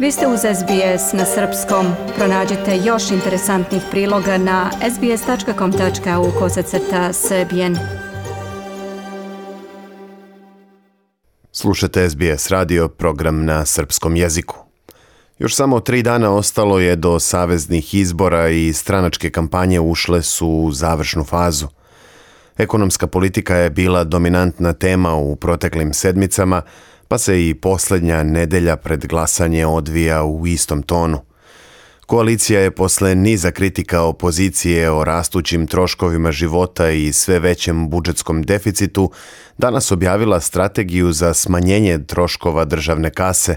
Vi 0.00 0.12
ste 0.12 0.26
uz 0.26 0.40
SBS 0.40 1.12
na 1.12 1.24
srpskom. 1.24 1.86
Pronađite 2.16 2.76
još 2.84 3.10
interesantnih 3.10 3.82
priloga 3.90 4.38
na 4.38 4.70
sbs.com.au 4.94 6.30
kosacrta 6.38 7.12
srbijen. 7.12 7.76
Slušate 11.52 12.10
SBS 12.10 12.48
radio, 12.48 12.88
program 12.88 13.44
na 13.44 13.64
srpskom 13.64 14.16
jeziku. 14.16 14.56
Još 15.38 15.56
samo 15.56 15.80
tri 15.80 16.02
dana 16.02 16.30
ostalo 16.30 16.78
je 16.78 16.96
do 16.96 17.20
saveznih 17.20 17.94
izbora 17.94 18.48
i 18.48 18.72
stranačke 18.72 19.30
kampanje 19.30 19.80
ušle 19.80 20.22
su 20.22 20.48
u 20.48 20.72
završnu 20.72 21.24
fazu. 21.24 21.66
Ekonomska 22.58 23.06
politika 23.06 23.56
je 23.56 23.70
bila 23.70 24.04
dominantna 24.04 24.72
tema 24.72 25.14
u 25.14 25.36
proteklim 25.36 25.94
sedmicama, 25.94 26.62
pa 27.10 27.18
se 27.18 27.48
i 27.48 27.54
posljednja 27.54 28.22
nedelja 28.22 28.76
pred 28.76 29.06
glasanje 29.06 29.66
odvija 29.66 30.24
u 30.24 30.46
istom 30.46 30.82
tonu. 30.82 31.18
Koalicija 32.06 32.60
je 32.60 32.70
posle 32.70 33.14
niza 33.14 33.50
kritika 33.50 34.02
opozicije 34.02 34.90
o 34.90 35.04
rastućim 35.04 35.66
troškovima 35.66 36.32
života 36.32 36.90
i 36.90 37.12
sve 37.12 37.38
većem 37.38 37.88
budžetskom 37.90 38.42
deficitu 38.42 39.10
danas 39.58 39.92
objavila 39.92 40.40
strategiju 40.40 41.12
za 41.12 41.34
smanjenje 41.34 41.98
troškova 42.06 42.64
državne 42.64 43.10
kase. 43.10 43.56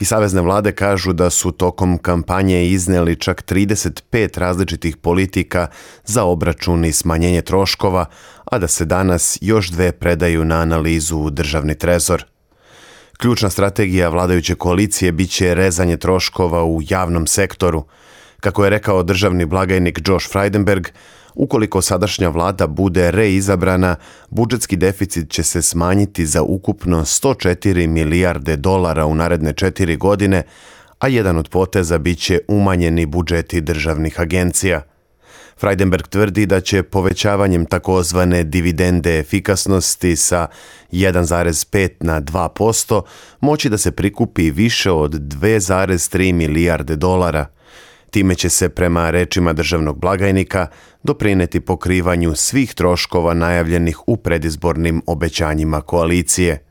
I 0.00 0.04
savezne 0.04 0.40
vlade 0.40 0.72
kažu 0.72 1.12
da 1.12 1.30
su 1.30 1.52
tokom 1.52 1.98
kampanje 1.98 2.66
izneli 2.66 3.16
čak 3.16 3.44
35 3.52 4.38
različitih 4.38 4.96
politika 4.96 5.66
za 6.04 6.24
obračun 6.24 6.84
i 6.84 6.92
smanjenje 6.92 7.42
troškova, 7.42 8.06
a 8.44 8.58
da 8.58 8.68
se 8.68 8.84
danas 8.84 9.38
još 9.40 9.68
dve 9.68 9.92
predaju 9.92 10.44
na 10.44 10.60
analizu 10.60 11.18
u 11.18 11.30
državni 11.30 11.74
trezor. 11.74 12.33
Ključna 13.18 13.50
strategija 13.50 14.08
vladajuće 14.08 14.54
koalicije 14.54 15.12
bit 15.12 15.30
će 15.30 15.54
rezanje 15.54 15.96
troškova 15.96 16.64
u 16.64 16.80
javnom 16.88 17.26
sektoru. 17.26 17.84
Kako 18.40 18.64
je 18.64 18.70
rekao 18.70 19.02
državni 19.02 19.46
blagajnik 19.46 20.00
Josh 20.06 20.32
Freidenberg, 20.32 20.88
ukoliko 21.34 21.82
sadašnja 21.82 22.28
vlada 22.28 22.66
bude 22.66 23.10
reizabrana, 23.10 23.96
budžetski 24.30 24.76
deficit 24.76 25.30
će 25.30 25.42
se 25.42 25.62
smanjiti 25.62 26.26
za 26.26 26.42
ukupno 26.42 27.00
104 27.00 27.86
milijarde 27.86 28.56
dolara 28.56 29.06
u 29.06 29.14
naredne 29.14 29.52
četiri 29.52 29.96
godine, 29.96 30.42
a 30.98 31.08
jedan 31.08 31.38
od 31.38 31.48
poteza 31.48 31.98
bit 31.98 32.18
će 32.18 32.38
umanjeni 32.48 33.06
budžeti 33.06 33.60
državnih 33.60 34.20
agencija– 34.20 34.82
Freidenberg 35.56 36.06
tvrdi 36.06 36.46
da 36.46 36.60
će 36.60 36.82
povećavanjem 36.82 37.66
takozvane 37.66 38.44
dividende 38.44 39.18
efikasnosti 39.18 40.16
sa 40.16 40.46
1,5 40.92 41.90
na 42.00 42.20
2% 42.20 43.02
moći 43.40 43.68
da 43.68 43.78
se 43.78 43.92
prikupi 43.92 44.50
više 44.50 44.90
od 44.90 45.12
2,3 45.12 46.32
milijarde 46.32 46.96
dolara. 46.96 47.46
Time 48.10 48.34
će 48.34 48.48
se 48.48 48.68
prema 48.68 49.10
rečima 49.10 49.52
državnog 49.52 49.98
blagajnika 49.98 50.66
doprineti 51.02 51.60
pokrivanju 51.60 52.34
svih 52.34 52.74
troškova 52.74 53.34
najavljenih 53.34 53.98
u 54.08 54.16
predizbornim 54.16 55.02
obećanjima 55.06 55.80
koalicije. 55.80 56.63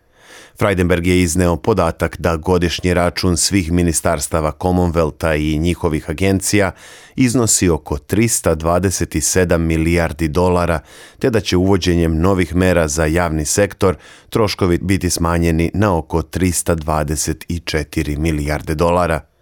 Freidenberg 0.59 1.07
je 1.07 1.21
izneo 1.21 1.55
podatak 1.55 2.17
da 2.19 2.35
godišnji 2.37 2.93
račun 2.93 3.37
svih 3.37 3.71
ministarstava 3.71 4.51
Commonwealtha 4.51 5.35
i 5.35 5.59
njihovih 5.59 6.09
agencija 6.09 6.71
iznosi 7.15 7.69
oko 7.69 7.97
327 7.97 9.57
milijardi 9.57 10.27
dolara, 10.27 10.79
te 11.19 11.29
da 11.29 11.39
će 11.39 11.57
uvođenjem 11.57 12.19
novih 12.19 12.55
mera 12.55 12.87
za 12.87 13.05
javni 13.05 13.45
sektor 13.45 13.95
troškovi 14.29 14.79
biti 14.81 15.09
smanjeni 15.09 15.71
na 15.73 15.97
oko 15.97 16.21
324 16.21 18.17
milijarde 18.17 18.75
dolara. 18.75 19.32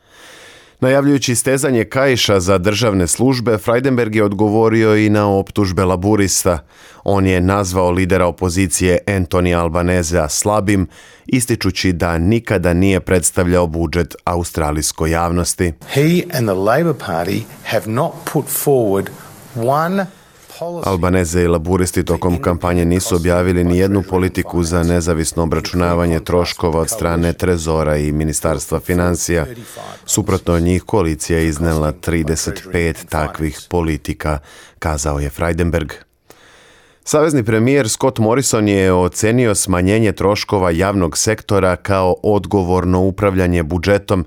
Najavljujući 0.82 1.36
stezanje 1.36 1.84
kajša 1.84 2.40
za 2.40 2.58
državne 2.58 3.08
službe, 3.08 3.58
Freidenberg 3.58 4.16
je 4.16 4.24
odgovorio 4.24 4.96
i 4.98 5.10
na 5.10 5.30
optužbe 5.30 5.86
laburista. 5.86 6.60
On 7.04 7.26
je 7.26 7.42
nazvao 7.42 7.92
lidera 7.92 8.26
opozicije 8.26 9.00
Anthony 9.08 9.60
Albanezea 9.60 10.30
slabim, 10.30 10.88
ističući 11.26 11.94
da 11.94 12.18
nikada 12.18 12.74
nije 12.74 13.00
predstavljao 13.00 13.68
budžet 13.68 14.16
australijskoj 14.24 15.12
javnosti. 15.12 15.74
He 15.94 16.24
and 16.34 16.48
the 16.48 16.56
Labor 16.56 16.96
Party 17.08 17.42
have 17.66 17.86
not 17.86 18.12
put 18.34 18.46
forward 18.46 19.10
one 19.56 20.06
Albaneze 20.62 21.44
i 21.44 21.48
laburisti 21.48 22.04
tokom 22.06 22.42
kampanje 22.42 22.86
nisu 22.86 23.16
objavili 23.16 23.64
ni 23.64 23.78
jednu 23.78 24.04
politiku 24.10 24.64
za 24.64 24.84
nezavisno 24.84 25.44
obračunavanje 25.44 26.20
troškova 26.20 26.80
od 26.80 26.90
strane 26.90 27.34
Trezora 27.34 27.98
i 27.98 28.12
Ministarstva 28.12 28.80
financija. 28.80 29.46
Suprotno 30.06 30.60
njih 30.60 30.84
koalicija 30.84 31.40
iznela 31.40 31.94
35 31.94 33.06
takvih 33.10 33.60
politika, 33.70 34.40
kazao 34.80 35.20
je 35.20 35.30
Freidenberg. 35.30 35.92
Savezni 37.04 37.44
premijer 37.44 37.90
Scott 37.90 38.20
Morrison 38.20 38.68
je 38.68 38.94
ocenio 38.94 39.56
smanjenje 39.56 40.12
troškova 40.12 40.72
javnog 40.72 41.18
sektora 41.18 41.76
kao 41.76 42.16
odgovorno 42.24 43.02
upravljanje 43.02 43.64
budžetom 43.64 44.26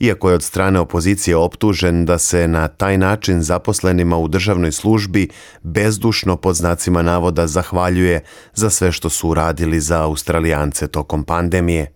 iako 0.00 0.28
je 0.28 0.34
od 0.34 0.42
strane 0.42 0.80
opozicije 0.80 1.36
optužen 1.36 2.04
da 2.04 2.18
se 2.18 2.48
na 2.48 2.68
taj 2.68 2.98
način 2.98 3.42
zaposlenima 3.42 4.18
u 4.18 4.28
državnoj 4.28 4.72
službi 4.72 5.28
bezdušno 5.62 6.36
pod 6.36 6.56
znacima 6.56 7.02
navoda 7.02 7.46
zahvaljuje 7.46 8.24
za 8.54 8.70
sve 8.70 8.92
što 8.92 9.08
su 9.08 9.28
uradili 9.28 9.80
za 9.80 10.02
Australijance 10.02 10.86
tokom 10.86 11.24
pandemije. 11.24 11.92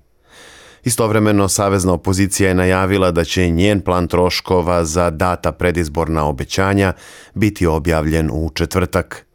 Istovremeno, 0.84 1.48
savezna 1.48 1.92
opozicija 1.92 2.48
je 2.48 2.54
najavila 2.54 3.10
da 3.10 3.24
će 3.24 3.50
njen 3.50 3.80
plan 3.80 4.08
troškova 4.08 4.84
za 4.84 5.10
data 5.10 5.52
predizborna 5.52 6.24
obećanja 6.24 6.92
biti 7.34 7.66
objavljen 7.66 8.30
u 8.32 8.50
četvrtak. 8.54 9.27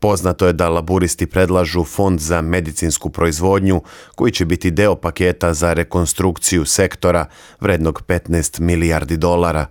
Poznato 0.00 0.46
je 0.46 0.52
da 0.52 0.68
laburisti 0.68 1.26
predlažu 1.26 1.84
fond 1.84 2.20
za 2.20 2.42
medicinsku 2.42 3.10
proizvodnju 3.10 3.82
koji 4.14 4.32
će 4.32 4.44
biti 4.44 4.70
deo 4.70 4.94
paketa 4.94 5.54
za 5.54 5.72
rekonstrukciju 5.72 6.64
sektora 6.64 7.26
vrednog 7.60 8.02
15 8.06 8.60
milijardi 8.60 9.16
dolara. 9.16 9.66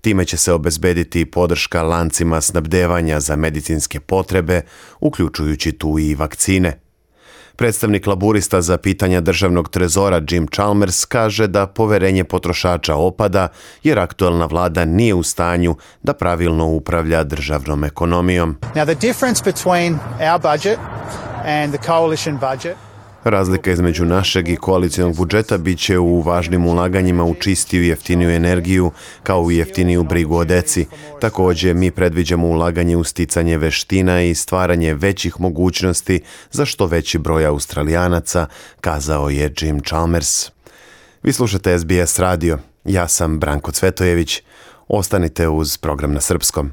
Time 0.00 0.24
će 0.24 0.36
se 0.36 0.52
obezbediti 0.52 1.24
podrška 1.24 1.82
lancima 1.82 2.40
snabdevanja 2.40 3.20
za 3.20 3.36
medicinske 3.36 4.00
potrebe, 4.00 4.62
uključujući 5.00 5.72
tu 5.72 5.98
i 5.98 6.14
vakcine. 6.14 6.85
Predstavnik 7.56 8.06
laburista 8.06 8.62
za 8.62 8.78
pitanja 8.78 9.20
državnog 9.20 9.68
trezora 9.68 10.20
Jim 10.30 10.46
Chalmers 10.54 11.04
kaže 11.04 11.46
da 11.46 11.66
poverenje 11.66 12.24
potrošača 12.24 12.94
opada 12.94 13.48
jer 13.82 13.98
aktuelna 13.98 14.46
vlada 14.46 14.84
nije 14.84 15.14
u 15.14 15.22
stanju 15.22 15.76
da 16.02 16.14
pravilno 16.14 16.66
upravlja 16.66 17.24
državnom 17.24 17.84
ekonomijom. 17.84 18.56
Now 18.74 18.84
the 18.84 19.06
difference 19.06 19.44
between 19.44 19.98
our 20.32 20.40
budget 20.40 20.78
and 21.44 21.74
the 21.74 21.86
coalition 21.86 22.38
budget 22.38 22.85
Razlika 23.30 23.72
između 23.72 24.04
našeg 24.04 24.48
i 24.48 24.56
koalicijnog 24.56 25.16
budžeta 25.16 25.58
bit 25.58 25.78
će 25.78 25.98
u 25.98 26.20
važnim 26.20 26.66
ulaganjima 26.66 27.24
u 27.24 27.34
čistiju 27.34 27.82
i 27.82 27.88
jeftiniju 27.88 28.30
energiju, 28.30 28.90
kao 29.22 29.50
i 29.50 29.56
jeftiniju 29.56 30.04
brigu 30.04 30.36
o 30.36 30.44
deci. 30.44 30.86
Također, 31.20 31.74
mi 31.74 31.90
predviđamo 31.90 32.46
ulaganje 32.46 32.96
u 32.96 33.04
sticanje 33.04 33.58
veština 33.58 34.22
i 34.22 34.34
stvaranje 34.34 34.94
većih 34.94 35.40
mogućnosti 35.40 36.20
za 36.50 36.64
što 36.64 36.86
veći 36.86 37.18
broj 37.18 37.46
australijanaca, 37.46 38.46
kazao 38.80 39.30
je 39.30 39.54
Jim 39.60 39.80
Chalmers. 39.80 40.50
Vi 41.22 41.32
slušate 41.32 41.78
SBS 41.78 42.18
radio. 42.18 42.58
Ja 42.84 43.08
sam 43.08 43.38
Branko 43.38 43.72
Cvetojević. 43.72 44.42
Ostanite 44.88 45.48
uz 45.48 45.78
program 45.78 46.12
na 46.12 46.20
srpskom. 46.20 46.72